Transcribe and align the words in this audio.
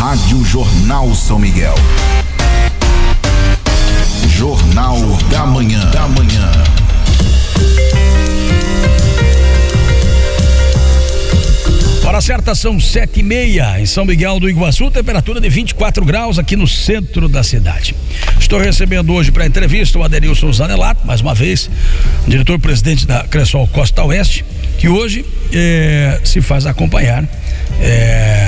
Rádio 0.00 0.42
Jornal 0.46 1.14
São 1.14 1.38
Miguel. 1.38 1.74
Jornal 4.30 4.98
da 5.30 5.44
Manhã. 5.44 5.90
Da 5.90 6.08
Manhã. 6.08 6.50
Hora 12.02 12.22
certa 12.22 12.54
são 12.54 12.80
sete 12.80 13.20
e 13.20 13.22
meia 13.22 13.78
em 13.78 13.84
São 13.84 14.06
Miguel 14.06 14.40
do 14.40 14.48
Iguaçu, 14.48 14.90
temperatura 14.90 15.38
de 15.38 15.50
24 15.50 16.02
graus 16.02 16.38
aqui 16.38 16.56
no 16.56 16.66
centro 16.66 17.28
da 17.28 17.42
cidade. 17.42 17.94
Estou 18.38 18.58
recebendo 18.58 19.12
hoje 19.12 19.30
para 19.30 19.44
entrevista 19.44 19.98
o 19.98 20.02
Adenilson 20.02 20.50
Zanelato, 20.50 21.06
mais 21.06 21.20
uma 21.20 21.34
vez, 21.34 21.70
diretor-presidente 22.26 23.06
da 23.06 23.24
Cressol 23.24 23.68
Costa 23.68 24.02
Oeste, 24.02 24.46
que 24.78 24.88
hoje 24.88 25.26
eh, 25.52 26.18
se 26.24 26.40
faz 26.40 26.64
acompanhar 26.64 27.22
eh, 27.78 28.39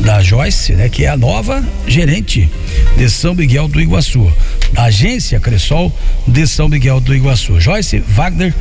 da 0.00 0.22
Joyce, 0.22 0.72
né, 0.72 0.88
que 0.88 1.04
é 1.04 1.08
a 1.08 1.16
nova 1.16 1.64
gerente 1.86 2.48
de 2.96 3.10
São 3.10 3.34
Miguel 3.34 3.68
do 3.68 3.80
Iguaçu, 3.80 4.30
da 4.72 4.84
agência 4.84 5.38
Cressol 5.38 5.92
de 6.26 6.46
São 6.46 6.68
Miguel 6.68 7.00
do 7.00 7.14
Iguaçu. 7.14 7.60
Joyce 7.60 7.98
Wagner 8.00 8.54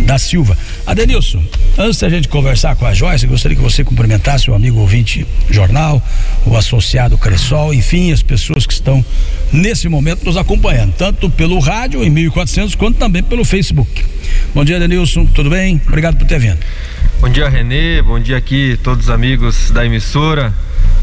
da 0.00 0.18
Silva. 0.18 0.56
Adenilson, 0.86 1.42
antes 1.78 2.00
da 2.00 2.08
gente 2.08 2.28
conversar 2.28 2.76
com 2.76 2.86
a 2.86 2.94
Joyce, 2.94 3.26
gostaria 3.26 3.56
que 3.56 3.62
você 3.62 3.84
cumprimentasse 3.84 4.50
o 4.50 4.54
amigo 4.54 4.80
ouvinte 4.80 5.26
jornal, 5.50 6.02
o 6.44 6.56
associado 6.56 7.18
Cressol, 7.18 7.74
enfim, 7.74 8.12
as 8.12 8.22
pessoas 8.22 8.66
que 8.66 8.72
estão 8.72 9.04
nesse 9.52 9.88
momento 9.88 10.24
nos 10.24 10.36
acompanhando, 10.36 10.92
tanto 10.94 11.28
pelo 11.30 11.58
rádio 11.58 12.04
em 12.04 12.10
1400 12.10 12.74
quanto 12.74 12.98
também 12.98 13.22
pelo 13.22 13.44
Facebook. 13.44 14.04
Bom 14.54 14.64
dia, 14.64 14.76
Adenilson, 14.76 15.26
tudo 15.26 15.50
bem? 15.50 15.80
Obrigado 15.86 16.16
por 16.16 16.26
ter 16.26 16.38
vindo. 16.38 16.58
Bom 17.20 17.28
dia, 17.28 17.48
Renê. 17.48 18.02
Bom 18.02 18.20
dia 18.20 18.36
aqui 18.36 18.78
todos 18.82 19.06
os 19.06 19.10
amigos 19.10 19.70
da 19.70 19.84
emissora 19.84 20.52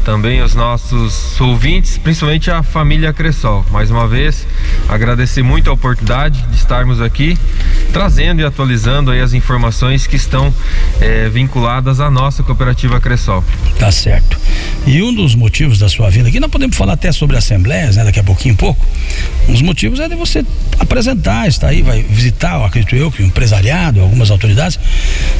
também 0.04 0.42
os 0.42 0.54
nossos 0.54 1.40
ouvintes, 1.40 1.96
principalmente 1.96 2.50
a 2.50 2.62
família 2.62 3.12
Cressol. 3.12 3.64
Mais 3.70 3.90
uma 3.90 4.06
vez, 4.06 4.46
agradecer 4.86 5.42
muito 5.42 5.70
a 5.70 5.72
oportunidade 5.72 6.42
de 6.42 6.56
estarmos 6.56 7.00
aqui 7.00 7.38
trazendo 7.92 8.40
e 8.40 8.44
atualizando 8.44 9.12
aí 9.12 9.20
as 9.20 9.32
informações 9.32 10.06
que 10.06 10.16
estão 10.16 10.52
é, 11.00 11.28
vinculadas 11.28 12.00
à 12.00 12.10
nossa 12.10 12.42
cooperativa 12.42 13.00
Cressol. 13.00 13.42
Tá 13.78 13.90
certo. 13.90 14.38
E 14.86 15.00
um 15.02 15.14
dos 15.14 15.34
motivos 15.34 15.78
da 15.78 15.88
sua 15.88 16.10
vinda 16.10 16.28
aqui, 16.28 16.40
nós 16.40 16.50
podemos 16.50 16.76
falar 16.76 16.94
até 16.94 17.10
sobre 17.12 17.36
assembleias, 17.36 17.96
né? 17.96 18.04
Daqui 18.04 18.20
a 18.20 18.24
pouquinho 18.24 18.54
um 18.54 18.56
pouco. 18.56 18.84
Um 19.48 19.52
dos 19.52 19.62
motivos 19.62 20.00
é 20.00 20.08
de 20.08 20.16
você 20.16 20.44
apresentar, 20.78 21.46
está 21.46 21.68
aí, 21.68 21.82
vai 21.82 22.02
visitar, 22.02 22.62
acredito 22.64 22.96
eu, 22.96 23.10
que 23.14 23.22
o 23.22 23.26
empresariado, 23.26 24.00
algumas 24.00 24.30
autoridades, 24.30 24.78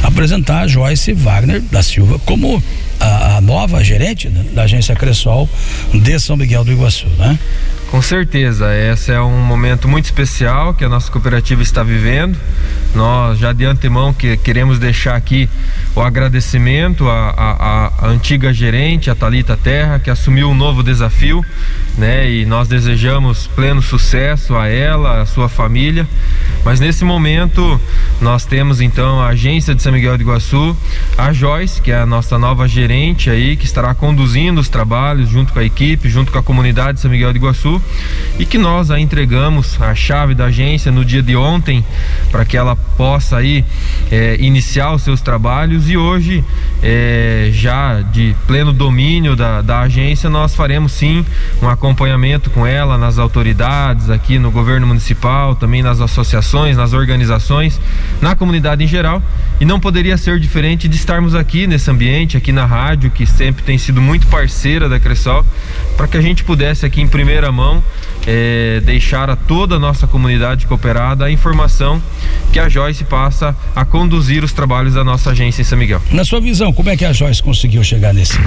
apresentar 0.03 0.69
Joyce 0.69 1.13
Wagner 1.15 1.61
da 1.71 1.83
Silva 1.83 2.19
como 2.25 2.63
a, 3.05 3.37
a 3.37 3.41
nova 3.41 3.83
gerente 3.83 4.29
da 4.29 4.63
agência 4.63 4.95
Cressol 4.97 5.49
de 5.93 6.19
São 6.19 6.37
Miguel 6.37 6.65
do 6.65 6.73
Iguaçu, 6.73 7.07
né? 7.19 7.39
Com 7.91 8.03
certeza, 8.03 8.75
esse 8.75 9.13
é 9.13 9.21
um 9.21 9.41
momento 9.41 9.87
muito 9.87 10.07
especial 10.07 10.75
que 10.75 10.85
a 10.85 10.89
nossa 10.89 11.13
cooperativa 11.13 11.63
está 11.63 11.85
vivendo. 11.85 12.37
Nós 12.93 13.39
já 13.39 13.53
de 13.53 13.65
antemão 13.65 14.13
que 14.13 14.37
queremos 14.37 14.81
deixar 14.81 15.15
aqui 15.15 15.49
o 15.95 16.01
agradecimento 16.01 17.09
à, 17.09 17.31
à, 17.31 17.93
à 18.05 18.09
antiga 18.09 18.53
gerente, 18.53 19.11
a 19.11 19.15
Talita 19.15 19.57
Terra, 19.57 20.01
que 20.01 20.11
assumiu 20.11 20.51
um 20.51 20.55
novo 20.55 20.83
desafio, 20.83 21.45
né? 21.97 22.29
E 22.29 22.45
nós 22.45 22.67
desejamos 22.67 23.47
pleno 23.47 23.81
sucesso 23.81 24.57
a 24.57 24.67
ela, 24.67 25.23
a 25.23 25.27
sua 25.27 25.49
família. 25.49 26.05
Mas 26.65 26.81
nesse 26.81 27.05
momento 27.05 27.81
nós 28.21 28.45
temos 28.45 28.81
então 28.81 29.21
a 29.21 29.29
agência 29.29 29.73
de 29.73 29.83
São 29.83 29.93
Miguel 29.93 30.17
de 30.17 30.25
Iguaçu, 30.25 30.77
a 31.17 31.33
Joyce, 31.33 31.81
que 31.81 31.93
é 31.93 31.99
a 31.99 32.07
nossa 32.07 32.39
nova 32.39 32.67
gerente 32.67 32.94
aí, 33.29 33.57
que 33.57 33.65
estará 33.65 33.95
conduzindo 33.95 34.61
os 34.61 34.69
trabalhos 34.69 35.29
junto 35.29 35.53
com 35.53 35.59
a 35.59 35.65
equipe, 35.65 36.09
junto 36.09 36.31
com 36.31 36.39
a 36.39 36.43
comunidade 36.43 36.95
de 36.95 37.01
São 37.01 37.11
Miguel 37.11 37.33
de 37.33 37.39
Iguaçu, 37.39 37.83
e 38.39 38.47
que 38.47 38.57
nós 38.57 38.91
a 38.91 39.01
entregamos 39.01 39.81
a 39.81 39.95
chave 39.95 40.35
da 40.35 40.47
agência 40.47 40.93
no 40.93 41.05
dia 41.05 41.23
de 41.23 41.35
ontem 41.35 41.85
para 42.31 42.45
que 42.45 42.57
ela 42.57 42.77
possa 42.97 43.39
aí 43.39 43.65
é, 44.11 44.37
iniciar 44.41 44.93
os 44.93 45.03
seus 45.03 45.21
trabalhos 45.21 45.89
e 45.89 45.97
hoje 45.97 46.45
é, 46.83 47.51
já 47.53 48.01
de 48.01 48.35
pleno 48.47 48.73
domínio 48.73 49.37
da, 49.37 49.63
da 49.63 49.81
agência 49.81 50.31
nós 50.31 50.55
faremos 50.55 50.93
sim 50.93 51.25
um 51.63 51.69
acompanhamento 51.69 52.51
com 52.51 52.67
ela 52.67 52.97
nas 52.99 53.19
autoridades 53.19 54.11
aqui 54.11 54.39
no 54.39 54.51
governo 54.51 54.87
municipal, 54.87 55.55
também 55.55 55.83
nas 55.83 56.01
associações, 56.01 56.77
nas 56.77 56.93
organizações, 56.93 57.81
na 58.21 58.35
comunidade 58.35 58.85
em 58.85 58.87
geral. 58.87 59.23
E 59.61 59.65
não 59.65 59.79
poderia 59.79 60.17
ser 60.17 60.41
diferente 60.41 60.89
de 60.89 60.97
estarmos 60.97 61.35
aqui 61.35 61.67
nesse 61.67 61.91
ambiente, 61.91 62.37
aqui 62.37 62.53
na 62.53 62.67
rádio 62.67 63.11
que 63.11 63.27
sempre 63.27 63.63
tem 63.63 63.79
sido 63.79 64.01
muito 64.01 64.27
parceira 64.27 64.89
da 64.89 64.99
Cressol, 64.99 65.45
para 65.97 66.09
que 66.09 66.17
a 66.17 66.21
gente 66.21 66.43
pudesse 66.45 66.85
aqui 66.85 67.01
em 67.01 67.07
primeira 67.07 67.51
mão 67.53 67.83
é, 68.27 68.81
deixar 68.85 69.29
a 69.31 69.37
toda 69.37 69.77
a 69.77 69.79
nossa 69.79 70.07
comunidade 70.07 70.67
cooperada 70.67 71.25
a 71.25 71.31
informação 71.31 72.01
que 72.53 72.59
a 72.59 72.69
Joyce 72.69 73.05
passa 73.05 73.57
a 73.75 73.85
conduzir 73.85 74.45
os 74.45 74.53
trabalhos 74.53 74.95
da 74.95 75.05
nossa 75.05 75.31
agência 75.31 75.63
em 75.63 75.65
São 75.65 75.79
Miguel. 75.79 76.01
Na 76.11 76.25
sua 76.25 76.41
visão, 76.41 76.73
como 76.73 76.89
é 76.89 76.97
que 76.97 77.05
a 77.05 77.13
Joyce 77.13 77.43
conseguiu 77.43 77.83
chegar 77.83 78.15
nesse 78.15 78.39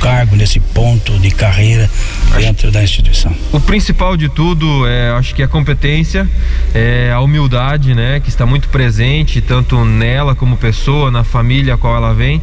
cargo, 0.00 0.36
nesse 0.36 0.60
ponto 0.60 1.18
de 1.18 1.30
carreira 1.30 1.90
dentro 2.38 2.68
acho, 2.68 2.70
da 2.70 2.82
instituição? 2.82 3.34
O 3.52 3.60
principal 3.60 4.16
de 4.16 4.28
tudo 4.28 4.86
é, 4.86 5.10
acho 5.10 5.34
que 5.34 5.42
a 5.42 5.48
competência, 5.48 6.28
é 6.74 7.10
a 7.12 7.20
humildade, 7.20 7.94
né, 7.94 8.20
que 8.20 8.28
está 8.28 8.46
muito 8.46 8.68
presente 8.68 9.40
tanto 9.40 9.84
nela 9.84 10.34
como 10.34 10.56
pessoa, 10.56 11.10
na 11.10 11.24
família 11.24 11.74
a 11.74 11.78
qual 11.78 11.96
ela 11.96 12.14
vem, 12.14 12.40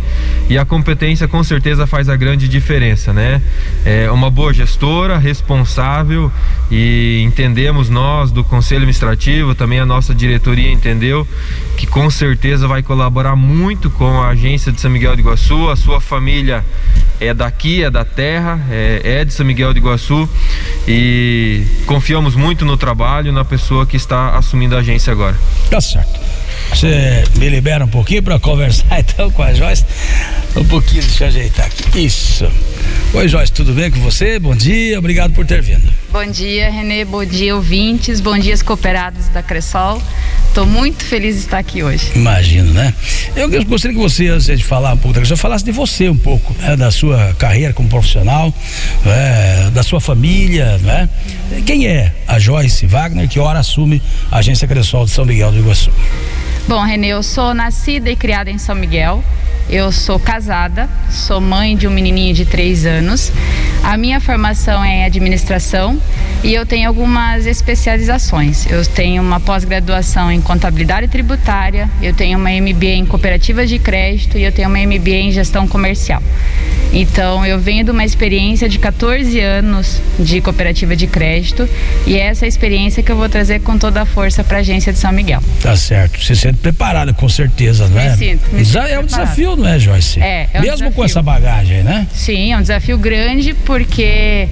e 0.49 0.57
a 0.57 0.66
competência 0.66 1.28
com 1.28 1.44
certeza 1.44 1.88
faz 1.88 2.09
a 2.09 2.16
grande 2.16 2.47
diferença, 2.47 3.13
né? 3.13 3.41
É 3.85 4.11
uma 4.11 4.29
boa 4.29 4.53
gestora, 4.53 5.17
responsável 5.17 6.31
e 6.69 7.22
entendemos 7.25 7.89
nós 7.89 8.31
do 8.31 8.44
Conselho 8.44 8.79
Administrativo, 8.79 9.55
também 9.55 9.79
a 9.79 9.85
nossa 9.85 10.13
diretoria 10.13 10.72
entendeu 10.72 11.28
que 11.78 11.88
com 11.88 12.09
certeza 12.09 12.67
vai 12.67 12.83
colaborar 12.83 13.35
muito 13.35 13.89
com 13.89 14.22
a 14.22 14.29
agência 14.29 14.72
de 14.72 14.81
São 14.81 14.91
Miguel 14.91 15.16
de 15.16 15.22
Iguaçu, 15.22 15.69
a 15.69 15.75
sua 15.75 16.01
família 16.01 16.63
é 17.19 17.33
daqui, 17.33 17.83
é 17.83 17.89
da 17.89 18.03
terra, 18.03 18.59
é, 18.69 19.01
é 19.22 19.25
de 19.25 19.33
São 19.33 19.45
Miguel 19.45 19.73
de 19.73 19.79
Iguaçu 19.79 20.29
e 20.88 21.63
confiamos 21.85 22.35
muito 22.35 22.66
no 22.66 22.75
trabalho, 22.75 23.31
na 23.31 23.45
pessoa 23.45 23.85
que 23.85 23.95
está 23.95 24.38
assumindo 24.38 24.75
a 24.75 24.79
agência 24.79 25.11
agora. 25.11 25.38
Tá 25.69 25.79
certo. 25.79 26.19
Você 26.69 27.23
me 27.38 27.49
libera 27.49 27.85
um 27.85 27.88
pouquinho 27.88 28.22
para 28.22 28.39
conversar 28.39 28.99
então 28.99 29.31
com 29.31 29.41
a 29.41 29.53
Joyce? 29.53 29.85
Um 30.57 30.66
pouquinho, 30.66 31.03
deixa 31.03 31.25
eu 31.25 31.28
ajeitar 31.28 31.68
aqui. 31.68 32.03
Isso. 32.03 32.51
Oi, 33.13 33.28
Joyce, 33.28 33.51
tudo 33.51 33.73
bem 33.73 33.91
com 33.91 34.00
você? 34.00 34.40
Bom 34.40 34.56
dia, 34.56 34.97
obrigado 34.97 35.31
por 35.31 35.45
ter 35.45 35.62
vindo. 35.62 35.88
Bom 36.12 36.25
dia, 36.25 36.72
Renê, 36.72 37.06
bom 37.06 37.23
dia, 37.23 37.56
ouvintes, 37.56 38.19
bom 38.19 38.35
dia, 38.40 38.57
cooperados 38.66 39.28
da 39.29 39.44
Cressol. 39.44 40.01
Estou 40.47 40.66
muito 40.66 41.06
feliz 41.06 41.35
de 41.35 41.41
estar 41.41 41.59
aqui 41.59 41.84
hoje. 41.84 42.12
Imagino, 42.16 42.73
né? 42.73 42.91
Eu 43.35 43.50
gostaria 43.66 43.96
que 43.96 44.01
você, 44.01 44.29
antes 44.29 44.47
de 44.47 44.63
falar 44.63 44.94
um 44.94 44.97
pouco 44.97 45.13
da 45.13 45.19
Cressol, 45.19 45.38
falasse 45.38 45.63
de 45.63 45.72
você 45.72 46.09
um 46.09 46.17
pouco, 46.17 46.56
né? 46.59 46.75
da 46.75 46.90
sua 46.90 47.35
carreira 47.38 47.72
como 47.72 47.88
profissional, 47.88 48.51
né? 49.06 49.69
da 49.72 49.84
sua 49.84 50.01
família, 50.01 50.79
né? 50.79 51.07
Quem 51.67 51.85
é 51.85 52.12
a 52.28 52.40
Joyce 52.40 52.88
Wagner, 52.88 53.29
que 53.29 53.40
ora 53.40 53.59
assume 53.59 54.01
a 54.31 54.40
agência 54.40 54.67
Cressol 54.67 55.06
de 55.06 55.12
São 55.12 55.23
Miguel 55.23 55.51
do 55.51 55.59
Iguaçu? 55.59 55.91
Bom, 56.67 56.84
Renê, 56.84 57.09
eu 57.09 57.22
sou 57.22 57.53
nascida 57.53 58.09
e 58.09 58.16
criada 58.16 58.50
em 58.50 58.57
São 58.57 58.73
Miguel. 58.73 59.23
Eu 59.69 59.91
sou 59.91 60.17
casada, 60.17 60.89
sou 61.09 61.41
mãe 61.41 61.75
de 61.75 61.88
um 61.88 61.91
menininho 61.91 62.33
de 62.33 62.45
três 62.45 62.85
anos. 62.85 63.31
A 63.83 63.97
minha 63.97 64.19
formação 64.22 64.83
é 64.83 65.00
em 65.00 65.03
administração 65.03 66.01
e 66.44 66.53
eu 66.53 66.66
tenho 66.66 66.88
algumas 66.88 67.45
especializações. 67.45 68.66
Eu 68.69 68.85
tenho 68.85 69.22
uma 69.22 69.39
pós-graduação 69.39 70.31
em 70.31 70.39
contabilidade 70.39 71.09
tributária, 71.09 71.89
eu 72.01 72.13
tenho 72.13 72.38
uma 72.38 72.50
MBA 72.50 72.95
em 72.95 73.05
cooperativas 73.05 73.69
de 73.69 73.78
crédito 73.78 74.38
e 74.38 74.44
eu 74.44 74.51
tenho 74.51 74.69
uma 74.69 74.78
MBA 74.79 75.16
em 75.16 75.31
gestão 75.31 75.67
comercial. 75.67 76.22
Então, 76.94 77.45
eu 77.45 77.59
venho 77.59 77.84
de 77.84 77.91
uma 77.91 78.05
experiência 78.05 78.69
de 78.69 78.79
14 78.79 79.39
anos 79.39 80.02
de 80.17 80.40
cooperativa 80.40 80.96
de 80.96 81.05
crédito 81.05 81.67
e 82.05 82.16
é 82.16 82.28
essa 82.28 82.47
experiência 82.47 83.03
que 83.03 83.11
eu 83.11 83.17
vou 83.17 83.28
trazer 83.28 83.59
com 83.59 83.78
toda 83.78 84.02
a 84.02 84.05
força 84.05 84.43
para 84.43 84.58
a 84.58 84.59
agência 84.61 84.93
de 84.93 84.99
São 84.99 85.11
Miguel. 85.11 85.41
Tá 85.61 85.75
certo. 85.75 86.17
Você 86.17 86.34
se 86.34 86.41
sente 86.41 86.58
preparada, 86.59 87.13
com 87.13 87.28
certeza, 87.28 87.87
não 87.90 87.99
é? 87.99 88.11
Me 88.11 88.17
sinto, 88.17 88.55
me 88.55 88.66
sinto 88.66 88.78
é 88.79 88.99
um 88.99 89.03
desafio, 89.03 89.57
não 89.58 89.68
é, 89.68 89.80
Joyce? 89.80 90.22
É, 90.22 90.50
é 90.54 90.59
um 90.59 90.62
Mesmo 90.62 90.78
desafio. 90.78 90.96
com 90.96 91.04
essa 91.04 91.22
bagagem, 91.22 91.84
né? 91.84 92.08
Sim, 92.14 92.54
é 92.54 92.58
um 92.58 92.62
desafio 92.62 92.98
grande 92.98 93.54
porque 93.54 94.48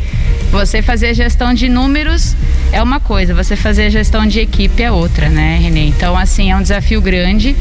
você 0.52 0.82
fazer 0.82 1.14
gestão 1.14 1.54
de 1.54 1.68
números 1.70 2.36
é 2.72 2.82
uma 2.82 3.00
coisa, 3.00 3.34
você 3.34 3.56
fazer 3.56 3.90
gestão 3.90 4.26
de 4.26 4.40
equipe 4.40 4.82
é 4.82 4.92
outra, 4.92 5.30
né, 5.30 5.60
Renê? 5.62 5.86
Então, 5.86 6.18
assim, 6.18 6.52
é 6.52 6.56
um 6.56 6.62
desafio 6.62 7.02
grande, 7.02 7.56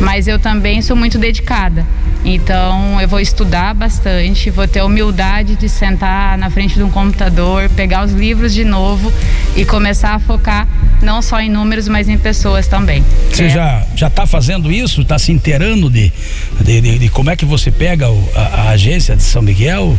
mas 0.00 0.28
eu 0.28 0.38
também 0.38 0.82
sou 0.82 0.96
muito 0.96 1.18
dedicada. 1.18 1.86
Então, 2.24 3.00
eu 3.00 3.08
vou 3.08 3.18
estudar 3.20 3.74
bastante, 3.74 4.50
vou 4.50 4.68
ter 4.68 4.80
a 4.80 4.84
humildade 4.84 5.56
de 5.56 5.68
sentar 5.68 6.38
na 6.38 6.50
frente 6.50 6.74
de 6.74 6.82
um 6.82 6.90
computador, 6.90 7.68
pegar 7.70 8.04
os 8.04 8.12
livros 8.12 8.54
de 8.54 8.64
novo 8.64 9.12
e 9.56 9.64
começar 9.64 10.14
a 10.14 10.18
focar 10.18 10.68
não 11.02 11.20
só 11.20 11.40
em 11.40 11.50
números, 11.50 11.88
mas 11.88 12.08
em 12.08 12.16
pessoas 12.16 12.66
também. 12.66 13.04
Você 13.30 13.44
É. 13.44 13.48
já 13.50 13.86
já 13.96 14.06
está 14.06 14.26
fazendo 14.26 14.70
isso? 14.72 15.02
Está 15.02 15.18
se 15.18 15.32
inteirando 15.32 15.90
de, 15.90 16.12
de, 16.60 16.80
de- 16.80 16.98
de 16.98 17.08
como 17.08 17.30
é 17.30 17.36
que 17.36 17.44
você 17.44 17.70
pega 17.70 18.08
o- 18.10 18.28
a, 18.34 18.40
a 18.40 18.68
agência 18.70 19.14
de 19.16 19.22
São 19.22 19.42
Miguel, 19.42 19.98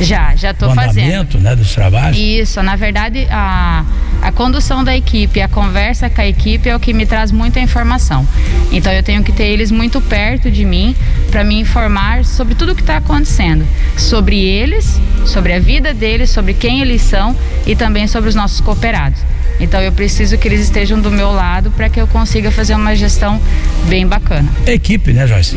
Já, 0.00 0.34
já 0.36 0.50
estou 0.50 0.74
fazendo. 0.74 1.38
né, 1.40 1.54
dos 1.56 1.72
trabalhos? 1.74 2.18
Isso, 2.18 2.62
na 2.62 2.76
verdade, 2.76 3.26
a, 3.30 3.84
a 4.22 4.32
condução 4.32 4.82
da 4.84 4.96
equipe, 4.96 5.40
a 5.40 5.48
conversa 5.48 6.08
com 6.10 6.20
a 6.20 6.26
equipe 6.26 6.68
é 6.68 6.76
o 6.76 6.80
que 6.80 6.92
me 6.92 7.06
traz 7.06 7.32
muita 7.32 7.60
informação. 7.60 8.26
Então 8.72 8.92
eu 8.92 9.02
tenho 9.02 9.22
que 9.22 9.32
ter 9.32 9.44
eles 9.44 9.70
muito 9.70 10.00
perto 10.00 10.50
de 10.50 10.64
mim 10.64 10.94
para 11.30 11.42
me 11.44 11.58
informar 11.60 12.24
sobre 12.24 12.54
tudo 12.54 12.72
o 12.72 12.74
que 12.74 12.82
está 12.82 12.96
acontecendo, 12.98 13.66
sobre 13.96 14.38
eles, 14.38 15.00
sobre 15.26 15.52
a 15.52 15.58
vida 15.60 15.92
deles, 15.94 16.30
sobre 16.30 16.54
quem 16.54 16.80
eles 16.80 17.02
são 17.02 17.36
e 17.66 17.74
também 17.76 18.06
sobre 18.06 18.28
os 18.28 18.34
nossos 18.34 18.60
cooperados. 18.60 19.20
Então 19.60 19.80
eu 19.80 19.92
preciso 19.92 20.38
que 20.38 20.48
eles 20.48 20.60
estejam 20.60 20.98
do 21.00 21.10
meu 21.10 21.30
lado 21.30 21.70
para 21.70 21.88
que 21.88 22.00
eu 22.00 22.06
consiga 22.06 22.50
fazer 22.50 22.74
uma 22.74 22.94
gestão 22.96 23.40
bem 23.88 24.06
bacana. 24.06 24.48
Equipe, 24.66 25.12
né, 25.12 25.26
Joyce? 25.26 25.56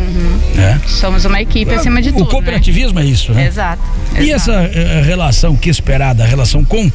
É. 0.58 0.78
Somos 0.88 1.24
uma 1.26 1.42
equipe 1.42 1.74
acima 1.74 2.02
de 2.02 2.10
o 2.10 2.14
tudo. 2.14 2.26
cooperativismo 2.30 3.00
é 3.00 3.06
isso, 3.06 3.32
Né? 3.34 3.44
né? 3.44 3.48
Exato. 3.48 3.82
E 4.20 4.30
exato. 4.30 4.52
essa 4.52 4.54
eh, 4.78 5.02
relação 5.06 5.56
que 5.56 5.70
esperada, 5.70 6.24
a 6.24 6.28
relação 6.28 6.64
com 6.66 6.92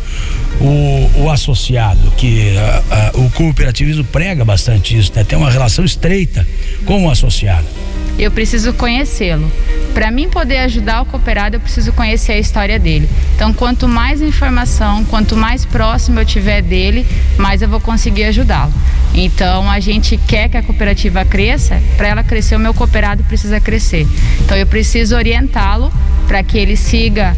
o, 0.60 1.10
o 1.22 1.31
associado, 1.31 2.12
que 2.16 2.56
ah, 2.58 2.82
ah, 2.90 3.11
o 3.14 3.31
cooperativismo 3.31 4.04
prega 4.04 4.44
bastante 4.44 4.96
isso, 4.99 5.11
né? 5.14 5.25
Tem 5.25 5.38
uma 5.38 5.50
relação 5.50 5.84
estreita 5.84 6.46
com 6.84 7.06
o 7.06 7.11
associado. 7.11 7.66
Eu 8.18 8.30
preciso 8.30 8.72
conhecê-lo. 8.72 9.50
Para 9.94 10.10
mim 10.10 10.28
poder 10.28 10.58
ajudar 10.58 11.02
o 11.02 11.06
cooperado, 11.06 11.56
eu 11.56 11.60
preciso 11.60 11.92
conhecer 11.92 12.32
a 12.32 12.38
história 12.38 12.78
dele. 12.78 13.08
Então, 13.34 13.52
quanto 13.52 13.88
mais 13.88 14.20
informação, 14.20 15.04
quanto 15.04 15.36
mais 15.36 15.64
próximo 15.64 16.20
eu 16.20 16.24
tiver 16.24 16.60
dele, 16.62 17.06
mais 17.36 17.62
eu 17.62 17.68
vou 17.68 17.80
conseguir 17.80 18.24
ajudá-lo. 18.24 18.72
Então, 19.14 19.70
a 19.70 19.80
gente 19.80 20.16
quer 20.16 20.48
que 20.48 20.56
a 20.56 20.62
cooperativa 20.62 21.24
cresça, 21.24 21.80
para 21.96 22.08
ela 22.08 22.22
crescer, 22.22 22.56
o 22.56 22.60
meu 22.60 22.74
cooperado 22.74 23.24
precisa 23.24 23.60
crescer. 23.60 24.06
Então, 24.40 24.56
eu 24.56 24.66
preciso 24.66 25.16
orientá-lo 25.16 25.92
para 26.26 26.42
que 26.42 26.58
ele 26.58 26.76
siga 26.76 27.36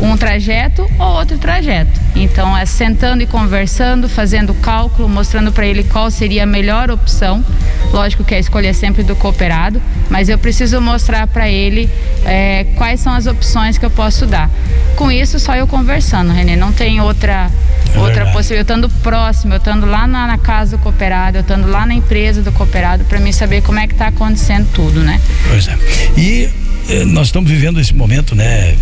um 0.00 0.16
trajeto 0.16 0.88
ou 0.98 1.06
outro 1.06 1.38
trajeto. 1.38 2.00
Então, 2.16 2.56
é 2.56 2.66
sentando 2.66 3.22
e 3.22 3.26
conversando, 3.26 4.08
fazendo 4.08 4.52
cálculo, 4.54 5.08
mostrando 5.08 5.52
para 5.52 5.66
ele 5.66 5.84
qual 5.84 6.10
seria 6.10 6.42
a 6.42 6.46
melhor 6.46 6.90
opção. 6.90 7.44
Lógico 7.92 8.24
que 8.24 8.34
a 8.34 8.38
escolha 8.38 8.68
é 8.68 8.72
sempre 8.72 9.02
do 9.02 9.14
cooperado, 9.14 9.80
mas 10.08 10.28
eu 10.28 10.38
preciso 10.38 10.80
mostrar 10.80 11.26
para 11.26 11.48
ele 11.48 11.88
é, 12.24 12.64
quais 12.76 13.00
são 13.00 13.12
as 13.12 13.26
opções 13.26 13.76
que 13.78 13.84
eu 13.84 13.90
posso 13.90 14.26
dar. 14.26 14.50
Com 14.96 15.10
isso, 15.10 15.38
só 15.38 15.54
eu 15.54 15.66
conversando, 15.66 16.32
Renê, 16.32 16.56
não 16.56 16.72
tem 16.72 17.00
outra 17.00 17.50
É 17.94 17.98
outra 17.98 18.26
possibilidade. 18.26 18.54
Eu 18.54 18.62
estando 18.62 18.88
próximo, 19.02 19.54
eu 19.54 19.58
estando 19.58 19.86
lá 19.86 20.06
na, 20.06 20.26
na 20.26 20.38
casa 20.38 20.76
do 20.76 20.82
cooperado, 20.82 21.38
eu 21.38 21.42
estando 21.42 21.68
lá 21.68 21.86
na 21.86 21.94
empresa 21.94 22.42
do 22.42 22.52
cooperado, 22.52 23.04
para 23.04 23.18
mim 23.20 23.32
saber 23.32 23.62
como 23.62 23.78
é 23.78 23.86
que 23.86 23.92
está 23.94 24.08
acontecendo 24.08 24.68
tudo, 24.72 25.00
né? 25.00 25.20
Pois 25.48 25.68
é. 25.68 25.76
E 26.16 26.48
eh, 26.88 27.04
nós 27.04 27.28
estamos 27.28 27.50
vivendo 27.50 27.80
esse 27.80 27.94
momento, 27.94 28.34
né? 28.34 28.74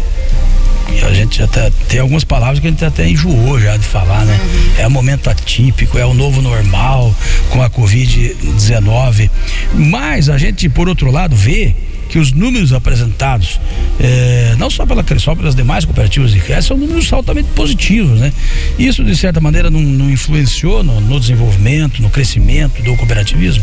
A 1.06 1.12
gente 1.12 1.38
já 1.38 1.46
tá, 1.46 1.70
tem 1.88 2.00
algumas 2.00 2.24
palavras 2.24 2.60
que 2.60 2.66
a 2.66 2.70
gente 2.70 2.84
até 2.84 3.08
enjoou 3.08 3.60
já 3.60 3.76
de 3.76 3.84
falar, 3.84 4.24
né? 4.24 4.38
É 4.78 4.86
um 4.86 4.90
momento 4.90 5.28
atípico, 5.28 5.98
é 5.98 6.04
o 6.04 6.14
novo 6.14 6.42
normal 6.42 7.14
com 7.50 7.62
a 7.62 7.70
Covid-19. 7.70 9.30
Mas 9.74 10.28
a 10.28 10.38
gente, 10.38 10.68
por 10.68 10.88
outro 10.88 11.10
lado, 11.10 11.34
vê 11.34 11.74
que 12.10 12.18
os 12.18 12.32
números 12.32 12.72
apresentados, 12.72 13.60
eh, 14.00 14.56
não 14.58 14.68
só 14.68 14.84
pela 14.84 15.04
Cressol, 15.04 15.36
pelas 15.36 15.54
demais 15.54 15.84
cooperativas 15.84 16.32
de 16.32 16.40
crédito, 16.40 16.66
são 16.66 16.76
números 16.76 17.10
altamente 17.12 17.48
positivos, 17.54 18.18
né? 18.18 18.32
Isso, 18.76 19.04
de 19.04 19.16
certa 19.16 19.40
maneira, 19.40 19.70
não, 19.70 19.80
não 19.80 20.10
influenciou 20.10 20.82
no, 20.82 21.00
no 21.00 21.20
desenvolvimento, 21.20 22.02
no 22.02 22.10
crescimento 22.10 22.82
do 22.82 22.96
cooperativismo? 22.96 23.62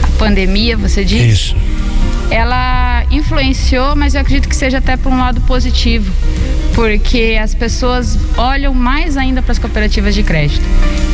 A 0.00 0.06
pandemia, 0.16 0.76
você 0.76 1.04
diz? 1.04 1.20
Isso. 1.20 1.56
ela 2.30 3.04
influenciou, 3.10 3.96
mas 3.96 4.14
eu 4.14 4.20
acredito 4.20 4.48
que 4.48 4.56
seja 4.56 4.78
até 4.78 4.96
por 4.96 5.12
um 5.12 5.18
lado 5.18 5.40
positivo, 5.40 6.10
porque 6.74 7.38
as 7.40 7.54
pessoas 7.54 8.18
olham 8.36 8.74
mais 8.74 9.16
ainda 9.16 9.42
para 9.42 9.52
as 9.52 9.58
cooperativas 9.58 10.14
de 10.14 10.22
crédito. 10.22 10.64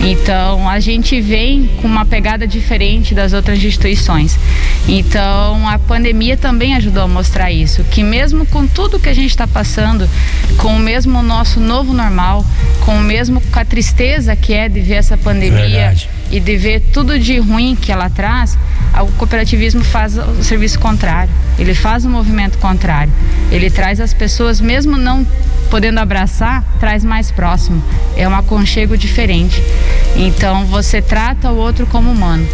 Então, 0.00 0.68
a 0.68 0.78
gente 0.78 1.20
vem 1.20 1.68
com 1.80 1.88
uma 1.88 2.04
pegada 2.04 2.46
diferente 2.46 3.14
das 3.14 3.32
outras 3.32 3.62
instituições. 3.62 4.38
Então, 4.86 5.68
a 5.68 5.78
pandemia 5.78 6.36
também 6.36 6.74
ajudou 6.76 7.02
a 7.02 7.08
mostrar 7.08 7.50
isso, 7.50 7.82
que 7.84 8.02
mesmo 8.02 8.46
com 8.46 8.66
tudo 8.66 8.98
que 8.98 9.08
a 9.08 9.14
gente 9.14 9.30
está 9.30 9.46
passando, 9.46 10.08
com 10.56 10.76
o 10.76 10.78
mesmo 10.78 11.22
nosso 11.22 11.60
novo 11.60 11.92
normal, 11.92 12.44
com 12.84 12.96
o 12.96 13.02
mesmo 13.02 13.40
com 13.40 13.58
a 13.58 13.64
tristeza 13.64 14.36
que 14.36 14.52
é 14.54 14.68
de 14.68 14.80
ver 14.80 14.94
essa 14.94 15.16
pandemia, 15.16 15.68
Verdade. 15.68 16.08
E 16.30 16.40
de 16.40 16.56
ver 16.56 16.80
tudo 16.92 17.18
de 17.18 17.38
ruim 17.38 17.76
que 17.76 17.90
ela 17.90 18.10
traz, 18.10 18.58
o 19.00 19.12
cooperativismo 19.12 19.82
faz 19.82 20.16
o 20.16 20.42
serviço 20.42 20.78
contrário. 20.78 21.32
Ele 21.58 21.74
faz 21.74 22.04
o 22.04 22.08
movimento 22.08 22.58
contrário. 22.58 23.12
Ele 23.50 23.70
traz 23.70 24.00
as 24.00 24.12
pessoas, 24.12 24.60
mesmo 24.60 24.96
não 24.96 25.26
podendo 25.70 25.98
abraçar, 25.98 26.64
traz 26.80 27.04
mais 27.04 27.30
próximo. 27.30 27.82
É 28.16 28.28
um 28.28 28.34
aconchego 28.34 28.96
diferente. 28.96 29.62
Então 30.16 30.66
você 30.66 31.00
trata 31.00 31.50
o 31.50 31.56
outro 31.56 31.86
como 31.86 32.10
humano. 32.10 32.46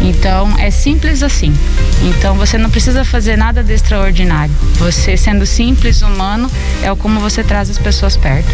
Então 0.00 0.58
é 0.58 0.70
simples 0.70 1.22
assim. 1.22 1.54
Então 2.02 2.34
você 2.34 2.58
não 2.58 2.70
precisa 2.70 3.04
fazer 3.04 3.36
nada 3.36 3.62
de 3.62 3.72
extraordinário. 3.72 4.52
Você 4.78 5.16
sendo 5.16 5.46
simples, 5.46 6.02
humano, 6.02 6.50
é 6.82 6.92
como 6.96 7.20
você 7.20 7.44
traz 7.44 7.70
as 7.70 7.78
pessoas 7.78 8.16
perto. 8.16 8.48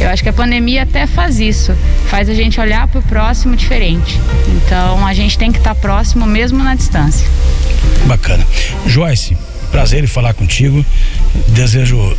Eu 0.00 0.08
acho 0.08 0.22
que 0.22 0.28
a 0.28 0.32
pandemia 0.32 0.82
até 0.82 1.06
faz 1.06 1.38
isso, 1.38 1.74
faz 2.08 2.28
a 2.28 2.34
gente 2.34 2.60
olhar 2.60 2.88
para 2.88 2.98
o 2.98 3.02
próximo 3.02 3.54
diferente. 3.54 4.18
Então 4.48 5.06
a 5.06 5.14
gente 5.14 5.38
tem 5.38 5.52
que 5.52 5.58
estar 5.58 5.74
próximo 5.74 6.26
mesmo 6.26 6.62
na 6.64 6.74
distância. 6.74 7.26
Bacana. 8.06 8.44
Joyce, 8.86 9.36
prazer 9.70 10.02
em 10.02 10.08
falar 10.08 10.34
contigo. 10.34 10.84
Desejo 11.48 12.16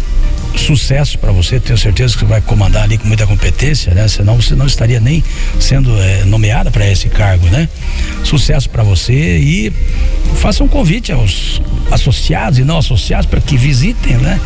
sucesso 0.55 1.17
para 1.17 1.31
você. 1.31 1.59
Tenho 1.59 1.77
certeza 1.77 2.13
que 2.13 2.19
você 2.19 2.25
vai 2.25 2.41
comandar 2.41 2.83
ali 2.83 2.97
com 2.97 3.07
muita 3.07 3.25
competência, 3.25 3.93
né? 3.93 4.07
Senão 4.07 4.35
você 4.35 4.55
não 4.55 4.65
estaria 4.65 4.99
nem 4.99 5.23
sendo 5.59 5.91
eh, 5.99 6.23
nomeada 6.25 6.71
para 6.71 6.89
esse 6.89 7.09
cargo, 7.09 7.47
né? 7.47 7.67
Sucesso 8.23 8.69
para 8.69 8.83
você 8.83 9.13
e 9.13 9.73
faça 10.35 10.63
um 10.63 10.67
convite 10.67 11.11
aos 11.11 11.61
associados 11.91 12.59
e 12.59 12.63
não 12.63 12.77
associados 12.77 13.25
para 13.25 13.41
que 13.41 13.57
visitem, 13.57 14.17
né? 14.17 14.39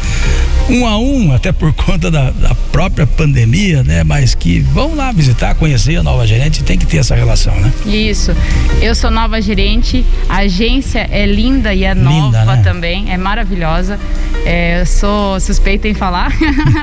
Um 0.69 0.87
a 0.87 0.97
um, 0.97 1.33
até 1.33 1.51
por 1.51 1.71
conta 1.75 2.09
da, 2.09 2.31
da 2.31 2.55
própria 2.71 3.05
pandemia, 3.05 3.83
né? 3.83 4.03
Mas 4.03 4.33
que 4.33 4.59
vão 4.59 4.95
lá 4.95 5.11
visitar, 5.11 5.55
conhecer 5.55 5.97
a 5.97 6.03
nova 6.03 6.25
gerente, 6.25 6.63
tem 6.63 6.77
que 6.77 6.85
ter 6.85 6.97
essa 6.97 7.15
relação, 7.15 7.55
né? 7.59 7.71
Isso. 7.85 8.35
Eu 8.81 8.95
sou 8.95 9.11
nova 9.11 9.41
gerente, 9.41 10.05
a 10.27 10.37
agência 10.37 11.07
é 11.11 11.25
linda 11.25 11.73
e 11.73 11.83
é 11.83 11.93
Linda, 11.93 12.03
nova 12.03 12.55
né? 12.55 12.61
também, 12.63 13.11
é 13.11 13.17
maravilhosa. 13.17 13.99
É, 14.45 14.81
eu 14.81 14.85
sou 14.85 15.39
suspeita 15.39 15.87
em 15.87 15.93
falar, 15.95 16.31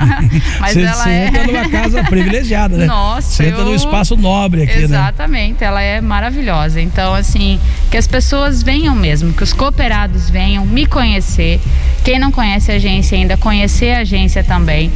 mas 0.61 0.73
Você 0.75 0.83
ela 0.83 1.03
você 1.05 1.11
é. 1.11 1.27
entra 1.29 1.45
numa 1.47 1.69
casa 1.69 2.05
privilegiada, 2.05 2.77
né? 2.77 2.87
Nossa, 2.87 3.29
Você 3.31 3.47
entra 3.49 3.61
eu- 3.63 3.67
num 3.67 3.75
espaço 3.75 4.17
nobre 4.17 4.63
aqui, 4.63 4.77
né? 4.79 4.85
Exatamente, 4.85 5.63
ela 5.65 5.81
é 5.83 6.01
maravilhosa. 6.01 6.81
Então, 6.81 7.15
assim, 7.15 7.61
que 7.91 7.97
as 7.97 8.07
pessoas 8.07 8.63
venham 8.63 8.95
mesmo, 8.95 9.33
que 9.33 9.43
os 9.43 9.53
cooperados 9.53 10.29
venham 10.31 10.65
me 10.67 10.87
conhecer. 10.87 11.61
Quem 12.05 12.19
não 12.19 12.33
conhece 12.33 12.73
a 12.73 12.75
agência 12.77 13.17
ainda, 13.17 13.37
conhecer 13.37 13.93
a 13.95 13.99
agência 14.01 14.43
também. 14.43 14.91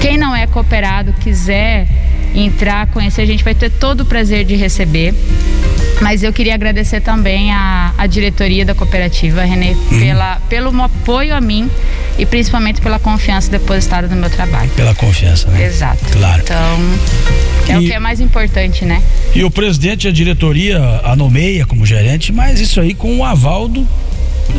Quem 0.00 0.16
não 0.16 0.34
é 0.34 0.46
cooperado, 0.46 1.12
quiser 1.14 1.86
entrar, 2.34 2.86
conhecer, 2.88 3.22
a 3.22 3.26
gente 3.26 3.44
vai 3.44 3.54
ter 3.54 3.70
todo 3.70 4.02
o 4.02 4.04
prazer 4.04 4.44
de 4.44 4.54
receber. 4.56 5.14
Mas 6.00 6.22
eu 6.22 6.32
queria 6.32 6.54
agradecer 6.54 7.00
também 7.00 7.52
a, 7.52 7.92
a 7.96 8.06
diretoria 8.06 8.64
da 8.64 8.74
cooperativa, 8.74 9.42
Renê, 9.44 9.70
Uhum. 9.72 10.00
pela, 10.00 10.36
pelo 10.48 10.82
apoio 10.82 11.34
a 11.34 11.40
mim 11.40 11.70
e 12.18 12.26
principalmente 12.26 12.80
pela 12.80 12.98
confiança 12.98 13.50
depositada 13.50 14.08
no 14.08 14.16
meu 14.16 14.28
trabalho. 14.30 14.68
Pela 14.70 14.94
confiança, 14.94 15.48
né? 15.50 15.64
Exato. 15.64 16.04
Claro. 16.12 16.42
Então, 16.42 16.78
é 17.68 17.78
o 17.78 17.82
E- 17.82 17.86
que 17.86 17.92
é 17.92 17.98
mais 17.98 18.20
importante, 18.20 18.84
né? 18.84 19.02
E 19.34 19.44
o 19.44 19.50
presidente 19.50 20.04
e 20.06 20.08
a 20.08 20.12
diretoria 20.12 20.78
a 21.04 21.14
nomeia 21.14 21.64
como 21.66 21.86
gerente, 21.86 22.32
mas 22.32 22.60
isso 22.60 22.80
aí 22.80 22.94
com 22.94 23.18
o 23.18 23.24
aval 23.24 23.68
do, 23.68 23.86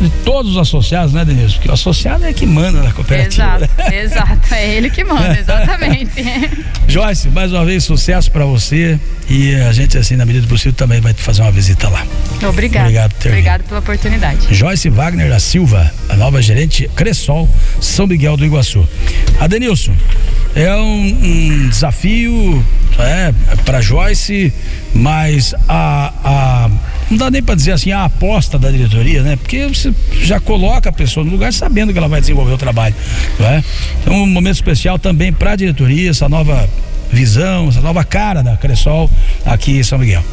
de 0.00 0.10
todos 0.24 0.52
os 0.52 0.58
associados, 0.58 1.12
né, 1.12 1.24
Denilson? 1.24 1.54
Porque 1.56 1.68
o 1.70 1.72
associado 1.72 2.24
é 2.24 2.32
que 2.32 2.44
manda 2.46 2.82
na 2.82 2.92
cooperativa. 2.92 3.56
Exato, 3.56 3.70
exato. 3.94 4.54
É 4.54 4.74
ele 4.76 4.90
que 4.90 5.04
manda, 5.04 5.36
exatamente. 5.38 6.22
Joyce, 6.88 7.28
mais 7.30 7.52
uma 7.52 7.64
vez, 7.64 7.84
sucesso 7.84 8.30
para 8.30 8.44
você. 8.44 8.98
E 9.28 9.54
a 9.54 9.72
gente, 9.72 9.96
assim, 9.96 10.16
na 10.16 10.26
medida 10.26 10.46
do 10.46 10.48
possível, 10.48 10.72
também 10.74 11.00
vai 11.00 11.14
fazer 11.14 11.42
uma 11.42 11.50
visita 11.52 11.88
lá. 11.88 12.04
Obrigada. 12.46 12.84
Obrigado 12.86 13.10
por 13.12 13.18
ter 13.20 13.28
vindo. 13.28 13.38
Obrigado 13.38 13.62
pela 13.64 13.80
oportunidade. 13.80 14.54
Joyce 14.54 14.90
Wagner 14.90 15.30
da 15.30 15.38
Silva, 15.38 15.90
a 16.08 16.16
nova 16.16 16.42
gerente 16.42 16.88
Cressol, 16.94 17.48
São 17.80 18.06
Miguel 18.06 18.36
do 18.36 18.44
Iguaçu. 18.44 18.86
Adenilson, 19.40 19.94
é 20.54 20.74
um, 20.76 21.06
um 21.62 21.68
desafio 21.68 22.64
é, 22.98 23.32
para 23.64 23.80
Joyce, 23.80 24.52
mas 24.94 25.54
a, 25.68 26.12
a- 26.22 26.70
não 27.14 27.18
dá 27.18 27.30
nem 27.30 27.42
para 27.42 27.54
dizer 27.54 27.72
assim 27.72 27.92
a 27.92 28.04
aposta 28.04 28.58
da 28.58 28.70
diretoria, 28.70 29.22
né? 29.22 29.36
Porque 29.36 29.68
você 29.68 29.94
já 30.20 30.40
coloca 30.40 30.90
a 30.90 30.92
pessoa 30.92 31.24
no 31.24 31.30
lugar 31.30 31.52
sabendo 31.52 31.92
que 31.92 31.98
ela 31.98 32.08
vai 32.08 32.20
desenvolver 32.20 32.52
o 32.52 32.58
trabalho, 32.58 32.94
não 33.38 33.46
é? 33.46 33.64
Então 34.00 34.14
um 34.14 34.26
momento 34.26 34.56
especial 34.56 34.98
também 34.98 35.32
para 35.32 35.52
a 35.52 35.56
diretoria, 35.56 36.10
essa 36.10 36.28
nova 36.28 36.68
visão, 37.12 37.68
essa 37.68 37.80
nova 37.80 38.02
cara 38.02 38.42
da 38.42 38.56
Cressol 38.56 39.08
aqui 39.46 39.78
em 39.78 39.82
São 39.84 39.98
Miguel. 39.98 40.24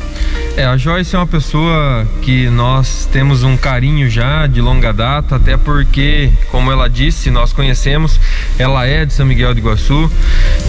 É, 0.57 0.65
a 0.65 0.75
Joyce 0.75 1.15
é 1.15 1.19
uma 1.19 1.27
pessoa 1.27 2.05
que 2.21 2.49
nós 2.49 3.07
temos 3.11 3.41
um 3.41 3.55
carinho 3.55 4.09
já 4.09 4.47
de 4.47 4.59
longa 4.59 4.91
data, 4.91 5.37
até 5.37 5.55
porque, 5.55 6.29
como 6.49 6.69
ela 6.69 6.89
disse, 6.89 7.31
nós 7.31 7.53
conhecemos, 7.53 8.19
ela 8.59 8.85
é 8.85 9.05
de 9.05 9.13
São 9.13 9.25
Miguel 9.25 9.53
de 9.53 9.61
Iguaçu 9.61 10.11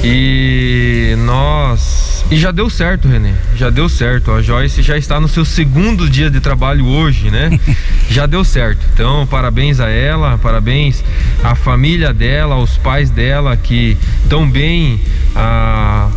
e 0.04 1.16
nós. 1.18 2.24
E 2.30 2.36
já 2.36 2.52
deu 2.52 2.70
certo, 2.70 3.08
Renê, 3.08 3.32
já 3.56 3.70
deu 3.70 3.88
certo. 3.88 4.30
A 4.30 4.40
Joyce 4.40 4.82
já 4.82 4.96
está 4.96 5.20
no 5.20 5.28
seu 5.28 5.44
segundo 5.44 6.08
dia 6.08 6.30
de 6.30 6.40
trabalho 6.40 6.86
hoje, 6.86 7.30
né? 7.30 7.58
já 8.08 8.24
deu 8.24 8.44
certo. 8.44 8.86
Então, 8.94 9.26
parabéns 9.26 9.80
a 9.80 9.88
ela, 9.88 10.38
parabéns 10.38 11.04
à 11.42 11.54
família 11.54 12.14
dela, 12.14 12.54
aos 12.54 12.78
pais 12.78 13.10
dela 13.10 13.56
que 13.56 13.98
tão 14.28 14.48
bem. 14.48 15.00
A 15.34 16.08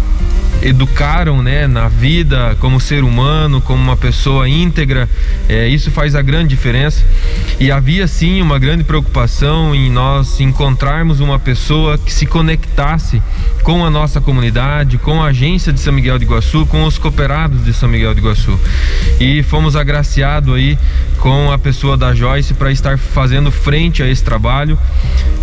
educaram 0.65 1.43
né, 1.43 1.67
na 1.67 1.87
vida 1.87 2.57
como 2.59 2.79
ser 2.79 3.03
humano, 3.03 3.61
como 3.61 3.81
uma 3.81 3.95
pessoa 3.95 4.49
íntegra. 4.49 5.07
É, 5.47 5.67
isso 5.67 5.91
faz 5.91 6.15
a 6.15 6.21
grande 6.23 6.49
diferença. 6.49 7.05
E 7.59 7.71
havia 7.71 8.07
sim 8.07 8.41
uma 8.41 8.57
grande 8.57 8.83
preocupação 8.83 9.75
em 9.75 9.91
nós 9.91 10.39
encontrarmos 10.39 11.19
uma 11.19 11.37
pessoa 11.37 11.99
que 11.99 12.11
se 12.11 12.25
conectasse 12.25 13.21
com 13.61 13.85
a 13.85 13.89
nossa 13.91 14.19
comunidade, 14.19 14.97
com 14.97 15.21
a 15.21 15.27
agência 15.27 15.71
de 15.71 15.79
São 15.79 15.93
Miguel 15.93 16.17
de 16.17 16.25
Iguaçu, 16.25 16.65
com 16.65 16.83
os 16.83 16.97
cooperados 16.97 17.63
de 17.63 17.73
São 17.73 17.87
Miguel 17.87 18.13
de 18.13 18.19
Iguaçu. 18.19 18.59
E 19.19 19.43
fomos 19.43 19.75
agraciados 19.75 20.55
aí 20.55 20.77
com 21.19 21.51
a 21.51 21.57
pessoa 21.57 21.95
da 21.95 22.13
Joyce 22.13 22.55
para 22.55 22.71
estar 22.71 22.97
fazendo 22.97 23.51
frente 23.51 24.01
a 24.01 24.07
esse 24.07 24.23
trabalho. 24.23 24.77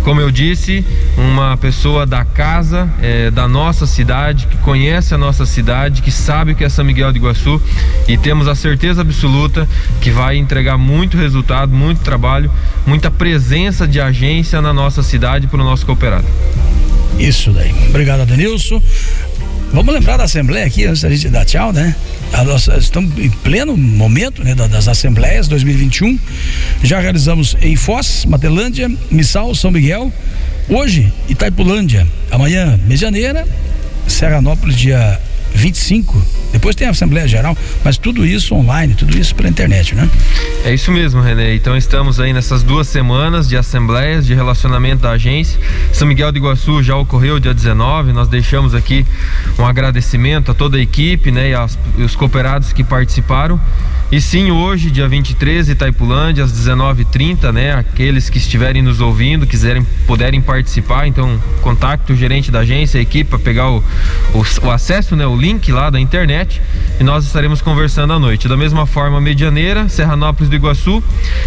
Como 0.03 0.19
eu 0.19 0.29
disse, 0.29 0.85
uma 1.17 1.55
pessoa 1.55 2.05
da 2.05 2.25
casa, 2.25 2.89
é, 3.01 3.31
da 3.31 3.47
nossa 3.47 3.85
cidade, 3.87 4.47
que 4.47 4.57
conhece 4.57 5.12
a 5.15 5.17
nossa 5.17 5.45
cidade, 5.45 6.01
que 6.01 6.11
sabe 6.11 6.51
o 6.51 6.55
que 6.55 6.63
é 6.63 6.69
São 6.69 6.83
Miguel 6.83 7.11
de 7.11 7.19
Iguaçu 7.19 7.61
e 8.07 8.17
temos 8.17 8.47
a 8.47 8.55
certeza 8.55 9.01
absoluta 9.01 9.67
que 10.01 10.11
vai 10.11 10.37
entregar 10.37 10.77
muito 10.77 11.17
resultado, 11.17 11.73
muito 11.73 12.01
trabalho, 12.01 12.51
muita 12.85 13.09
presença 13.09 13.87
de 13.87 13.99
agência 13.99 14.61
na 14.61 14.73
nossa 14.73 15.03
cidade 15.03 15.47
para 15.47 15.61
o 15.61 15.63
nosso 15.63 15.85
cooperado. 15.85 16.25
Isso 17.17 17.51
daí. 17.51 17.73
Obrigado, 17.89 18.21
Adenilson. 18.21 18.81
Vamos 19.73 19.91
lembrar 19.91 20.17
da 20.17 20.25
Assembleia 20.25 20.67
aqui 20.67 20.85
antes 20.85 21.01
da 21.01 21.09
gente 21.09 21.29
dar 21.29 21.45
tchau, 21.45 21.73
né? 21.73 21.95
Estamos 22.77 23.17
em 23.17 23.29
pleno 23.29 23.75
momento 23.75 24.43
né, 24.43 24.53
das 24.53 24.87
Assembleias 24.87 25.47
2021. 25.47 26.19
Já 26.83 26.99
realizamos 26.99 27.57
em 27.59 27.75
Foz, 27.75 28.23
Matelândia, 28.25 28.91
Missal, 29.09 29.53
São 29.55 29.71
Miguel. 29.71 30.13
Hoje, 30.69 31.11
Itaipulândia. 31.27 32.07
Amanhã, 32.29 32.79
Medianeira. 32.85 33.47
Serranópolis, 34.07 34.75
dia 34.75 35.19
25. 35.53 36.21
Depois 36.51 36.75
tem 36.75 36.87
a 36.87 36.91
Assembleia 36.91 37.27
Geral, 37.27 37.57
mas 37.83 37.97
tudo 37.97 38.25
isso 38.25 38.53
online, 38.55 38.93
tudo 38.93 39.17
isso 39.17 39.33
pela 39.35 39.49
internet, 39.49 39.95
né? 39.95 40.09
É 40.65 40.73
isso 40.73 40.91
mesmo, 40.91 41.21
René. 41.21 41.55
Então 41.55 41.75
estamos 41.75 42.19
aí 42.19 42.33
nessas 42.33 42.63
duas 42.63 42.87
semanas 42.87 43.47
de 43.47 43.57
assembleias, 43.57 44.25
de 44.25 44.33
relacionamento 44.33 45.01
da 45.01 45.11
agência. 45.11 45.59
São 45.91 46.07
Miguel 46.07 46.31
de 46.31 46.39
Iguaçu 46.39 46.83
já 46.83 46.95
ocorreu 46.95 47.39
dia 47.39 47.53
19. 47.53 48.13
Nós 48.13 48.27
deixamos 48.27 48.73
aqui 48.75 49.05
um 49.57 49.65
agradecimento 49.65 50.51
a 50.51 50.53
toda 50.53 50.77
a 50.77 50.81
equipe, 50.81 51.31
né, 51.31 51.49
e, 51.49 51.53
aos, 51.53 51.77
os 51.97 52.15
cooperados 52.15 52.71
que 52.73 52.83
participaram. 52.83 53.59
E 54.11 54.21
sim, 54.21 54.51
hoje, 54.51 54.91
dia 54.91 55.07
23, 55.07 55.69
Itaipulândia, 55.69 56.43
às 56.43 56.53
19h30, 56.53 57.51
né? 57.51 57.73
Aqueles 57.73 58.29
que 58.29 58.37
estiverem 58.37 58.79
nos 58.79 59.01
ouvindo, 59.01 59.47
quiserem, 59.47 59.83
puderem 60.05 60.39
participar, 60.39 61.07
então 61.07 61.41
contacte 61.61 62.13
o 62.13 62.15
gerente 62.15 62.51
da 62.51 62.59
agência, 62.59 62.99
a 62.99 63.01
equipe, 63.01 63.27
para 63.27 63.39
pegar 63.39 63.71
o, 63.71 63.83
o, 64.35 64.67
o, 64.67 64.69
acesso, 64.69 65.15
né? 65.15 65.25
O 65.25 65.35
link 65.43 65.73
lá 65.73 65.89
da 65.89 65.99
internet 65.99 66.61
e 66.97 67.03
nós 67.03 67.25
estaremos 67.25 67.61
conversando 67.61 68.13
à 68.13 68.19
noite. 68.19 68.47
Da 68.47 68.55
mesma 68.55 68.85
forma, 68.85 69.19
Medianeira, 69.19 69.89
Serranópolis 69.89 70.49
do 70.49 70.55
Iguaçu. 70.55 71.03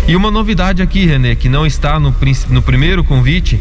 E 0.06 0.14
uma 0.14 0.30
novidade 0.30 0.82
aqui, 0.82 1.06
Renê, 1.06 1.34
que 1.34 1.48
não 1.48 1.64
está 1.64 1.98
no, 1.98 2.14
no 2.50 2.60
primeiro 2.60 3.02
convite, 3.02 3.58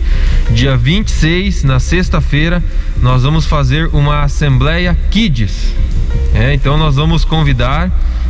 dia 0.52 0.76
26, 0.76 1.64
na 1.64 1.80
sexta-feira, 1.80 2.62
nós 3.02 3.24
vamos 3.24 3.46
fazer 3.46 3.90
uma 3.94 4.24
Assembleia 4.24 4.98
Kids. 5.10 5.74
É, 6.34 6.54
então 6.54 6.78
nós 6.78 6.98
vamos 6.98 7.24
convidar 7.24 7.90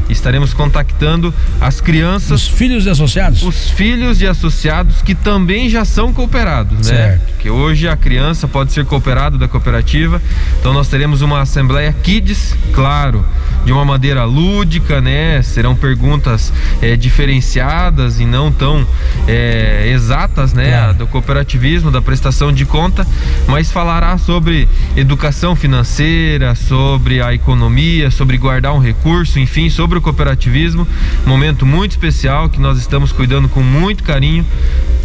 estaremos 0.09 0.53
contactando 0.53 1.33
as 1.59 1.81
crianças. 1.81 2.43
Os 2.43 2.47
filhos 2.47 2.83
de 2.83 2.89
associados? 2.89 3.43
Os 3.43 3.69
filhos 3.69 4.17
de 4.17 4.27
associados 4.27 5.01
que 5.01 5.15
também 5.15 5.69
já 5.69 5.83
são 5.83 6.13
cooperados, 6.13 6.77
né? 6.77 6.83
certo. 6.83 7.27
né? 7.27 7.35
Que 7.39 7.49
hoje 7.49 7.87
a 7.87 7.95
criança 7.95 8.47
pode 8.47 8.71
ser 8.71 8.85
cooperado 8.85 9.37
da 9.37 9.47
cooperativa. 9.47 10.21
Então 10.59 10.73
nós 10.73 10.87
teremos 10.87 11.21
uma 11.21 11.41
Assembleia 11.41 11.93
Kids, 11.93 12.55
claro, 12.73 13.25
de 13.63 13.71
uma 13.71 13.85
maneira 13.85 14.23
lúdica, 14.25 15.01
né? 15.01 15.41
Serão 15.41 15.75
perguntas 15.75 16.51
é, 16.81 16.95
diferenciadas 16.95 18.19
e 18.19 18.25
não 18.25 18.51
tão 18.51 18.85
é, 19.27 19.89
exatas, 19.89 20.53
né? 20.53 20.71
Claro. 20.71 20.93
Do 20.95 21.07
cooperativismo, 21.07 21.91
da 21.91 22.01
prestação 22.01 22.51
de 22.51 22.65
conta, 22.65 23.05
mas 23.47 23.71
falará 23.71 24.17
sobre 24.17 24.67
educação 24.95 25.55
financeira, 25.55 26.55
sobre 26.55 27.21
a 27.21 27.33
economia, 27.33 28.09
sobre 28.11 28.37
guardar 28.37 28.73
um 28.73 28.79
recurso, 28.79 29.39
enfim, 29.39 29.69
sobre 29.69 29.94
sobre 29.95 29.99
o 29.99 30.01
cooperativismo, 30.01 30.87
momento 31.25 31.65
muito 31.65 31.91
especial 31.91 32.49
que 32.49 32.59
nós 32.59 32.77
estamos 32.77 33.11
cuidando 33.11 33.47
com 33.47 33.61
muito 33.61 34.03
carinho. 34.03 34.45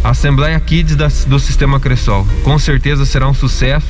Assembleia 0.03 0.59
Kids 0.59 0.95
da, 0.95 1.07
do 1.27 1.39
Sistema 1.39 1.79
Cressol. 1.79 2.27
Com 2.43 2.57
certeza 2.57 3.05
será 3.05 3.27
um 3.27 3.33
sucesso 3.33 3.85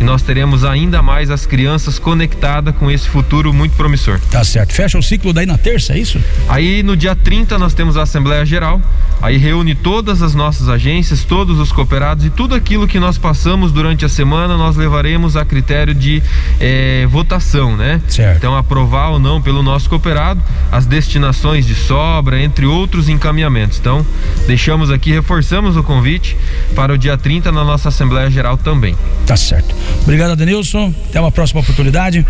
e 0.00 0.04
nós 0.04 0.22
teremos 0.22 0.64
ainda 0.64 1.02
mais 1.02 1.30
as 1.30 1.44
crianças 1.44 1.98
conectadas 1.98 2.74
com 2.76 2.90
esse 2.90 3.06
futuro 3.06 3.52
muito 3.52 3.76
promissor. 3.76 4.18
Tá 4.30 4.42
certo. 4.42 4.72
Fecha 4.72 4.98
o 4.98 5.02
ciclo 5.02 5.34
daí 5.34 5.44
na 5.44 5.58
terça, 5.58 5.92
é 5.92 5.98
isso? 5.98 6.18
Aí 6.48 6.82
no 6.82 6.96
dia 6.96 7.14
30 7.14 7.58
nós 7.58 7.74
temos 7.74 7.98
a 7.98 8.02
Assembleia 8.02 8.44
Geral, 8.46 8.80
aí 9.20 9.36
reúne 9.36 9.74
todas 9.74 10.22
as 10.22 10.34
nossas 10.34 10.70
agências, 10.70 11.24
todos 11.24 11.58
os 11.58 11.70
cooperados 11.70 12.24
e 12.24 12.30
tudo 12.30 12.54
aquilo 12.54 12.88
que 12.88 12.98
nós 12.98 13.18
passamos 13.18 13.70
durante 13.70 14.04
a 14.04 14.08
semana 14.08 14.56
nós 14.56 14.76
levaremos 14.76 15.36
a 15.36 15.44
critério 15.44 15.94
de 15.94 16.22
eh, 16.58 17.06
votação, 17.10 17.76
né? 17.76 18.00
Certo. 18.08 18.38
Então 18.38 18.56
aprovar 18.56 19.10
ou 19.10 19.18
não 19.18 19.42
pelo 19.42 19.62
nosso 19.62 19.90
cooperado 19.90 20.39
as 20.70 20.86
destinações 20.86 21.66
de 21.66 21.74
sobra, 21.74 22.40
entre 22.40 22.66
outros 22.66 23.08
encaminhamentos. 23.08 23.78
Então 23.78 24.04
deixamos 24.46 24.90
aqui 24.90 25.10
reforçamos 25.10 25.76
o 25.76 25.82
convite 25.82 26.36
para 26.74 26.92
o 26.92 26.98
dia 26.98 27.16
30 27.16 27.50
na 27.52 27.64
nossa 27.64 27.88
Assembleia 27.88 28.30
Geral 28.30 28.56
também. 28.56 28.96
Tá 29.26 29.36
certo. 29.36 29.74
Obrigado, 30.02 30.36
Denilson. 30.36 30.94
Até 31.08 31.20
uma 31.20 31.32
próxima 31.32 31.60
oportunidade. 31.60 32.26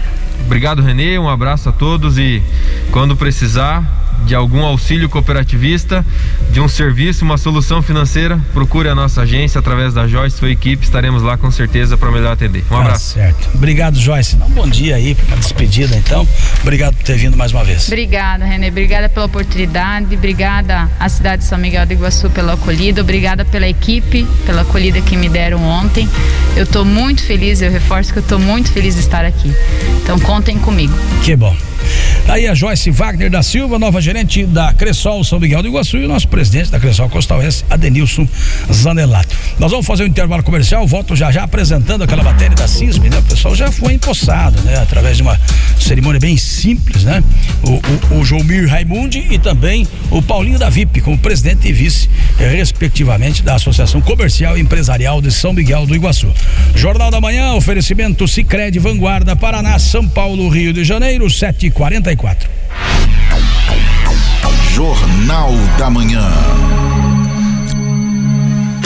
Obrigado, 0.47 0.83
Renê. 0.83 1.19
Um 1.19 1.29
abraço 1.29 1.69
a 1.69 1.73
todos 1.73 2.19
e 2.19 2.43
quando 2.91 3.17
precisar, 3.17 4.10
de 4.25 4.35
algum 4.35 4.65
auxílio 4.65 5.09
cooperativista, 5.09 6.05
de 6.51 6.61
um 6.61 6.69
serviço, 6.69 7.25
uma 7.25 7.39
solução 7.39 7.83
financeira, 7.83 8.39
procure 8.53 8.89
a 8.89 8.95
nossa 8.95 9.23
agência 9.23 9.59
através 9.59 9.95
da 9.95 10.07
Joyce, 10.07 10.37
sua 10.37 10.51
equipe, 10.51 10.85
estaremos 10.85 11.23
lá 11.23 11.37
com 11.37 11.51
certeza 11.51 11.97
para 11.97 12.11
melhor 12.11 12.33
atender. 12.33 12.63
Um 12.67 12.69
tá 12.69 12.81
abraço. 12.81 13.15
Certo. 13.15 13.51
Obrigado, 13.55 13.99
Joyce. 13.99 14.37
Um 14.37 14.51
bom 14.51 14.69
dia 14.69 14.97
aí, 14.97 15.15
para 15.15 15.37
despedida 15.37 15.97
então. 15.97 16.27
Obrigado 16.63 16.95
por 16.97 17.05
ter 17.05 17.17
vindo 17.17 17.37
mais 17.37 17.53
uma 17.53 17.65
vez. 17.65 17.87
Obrigada, 17.87 18.45
Renê. 18.45 18.69
Obrigada 18.69 19.09
pela 19.09 19.27
oportunidade, 19.27 20.15
obrigada 20.15 20.89
à 20.99 21.09
cidade 21.09 21.43
de 21.43 21.49
São 21.49 21.59
Miguel 21.59 21.87
do 21.87 21.93
Iguaçu 21.93 22.31
pela 22.31 22.55
acolhida, 22.55 23.01
obrigada 23.01 23.45
pela 23.45 23.69
equipe, 23.69 24.27
pela 24.47 24.63
acolhida 24.63 25.01
que 25.01 25.17
me 25.17 25.29
deram 25.29 25.63
ontem. 25.63 26.09
Eu 26.57 26.65
estou 26.65 26.85
muito 26.85 27.23
feliz, 27.23 27.63
eu 27.63 27.71
reforço 27.71 28.13
que 28.13 28.19
eu 28.19 28.23
estou 28.23 28.39
muito 28.39 28.71
feliz 28.73 28.95
de 28.95 29.01
estar 29.01 29.25
aqui. 29.25 29.53
Então 30.03 30.19
contem 30.21 30.59
comigo. 30.59 30.95
Que 31.23 31.37
bom. 31.37 31.70
Aí 32.29 32.47
a 32.47 32.55
Joyce 32.55 32.91
Wagner 32.93 33.29
da 33.29 33.43
Silva, 33.43 33.79
nova 33.79 34.01
gerente 34.01 34.45
da 34.45 34.73
Cressol 34.73 35.25
São 35.25 35.41
Miguel 35.41 35.63
do 35.63 35.69
Iguaçu 35.69 35.97
e 35.97 36.05
o 36.05 36.09
nosso 36.09 36.29
presidente 36.29 36.71
da 36.71 36.79
Cressol 36.79 37.09
Costa 37.09 37.35
Oeste, 37.35 37.65
Adenilson 37.69 38.27
Zanelato. 38.73 39.35
Nós 39.59 39.71
vamos 39.73 39.85
fazer 39.85 40.05
um 40.05 40.07
intervalo 40.07 40.43
comercial, 40.43 40.87
volto 40.87 41.17
já 41.17 41.33
já 41.33 41.43
apresentando 41.43 42.05
aquela 42.05 42.23
matéria 42.23 42.55
da 42.55 42.69
CISB, 42.69 43.11
né? 43.11 43.19
O 43.19 43.23
pessoal 43.23 43.55
já 43.57 43.73
foi 43.73 43.95
empossado, 43.95 44.61
né? 44.63 44.79
Através 44.79 45.17
de 45.17 45.23
uma 45.23 45.39
cerimônia 45.79 46.21
bem 46.21 46.37
simples, 46.37 47.03
né? 47.03 47.23
O, 47.65 48.15
o, 48.15 48.21
o 48.21 48.25
Jomir 48.25 48.69
Raimundi 48.69 49.27
e 49.31 49.39
também 49.39 49.87
o 50.11 50.23
Paulinho 50.23 50.59
da 50.59 50.71
VIP, 50.71 51.01
como 51.01 51.19
presidente 51.19 51.67
e 51.67 51.73
vice, 51.73 52.09
respectivamente, 52.39 53.43
da 53.43 53.57
Associação 53.57 54.01
Comercial 54.01 54.57
e 54.57 54.61
Empresarial 54.61 55.21
de 55.21 55.33
São 55.33 55.53
Miguel 55.53 55.85
do 55.85 55.97
Iguaçu. 55.97 56.33
Jornal 56.77 57.11
da 57.11 57.21
Manhã, 57.21 57.55
oferecimento 57.55 58.29
Cicred 58.29 58.79
Vanguarda, 58.79 59.35
Paraná, 59.35 59.79
São 59.79 60.09
Paulo, 60.09 60.49
Rio 60.49 60.73
de 60.73 60.85
Janeiro, 60.85 61.29
7h44. 61.71 62.49
Jornal 64.75 65.53
da 65.79 65.91
Manhã. 65.91 66.27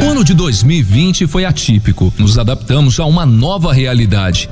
O 0.03 0.11
ano 0.11 0.25
de 0.25 0.35
2020 0.35 1.27
foi 1.27 1.45
atípico. 1.45 2.13
Nos 2.19 2.39
adaptamos 2.39 3.01
a 3.01 3.07
uma 3.07 3.25
nova 3.25 3.73
realidade. 3.73 4.49